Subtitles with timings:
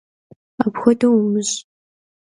[0.65, 1.55] Apxuedeu vumış'!